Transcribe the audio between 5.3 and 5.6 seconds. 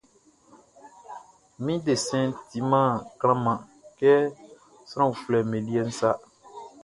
be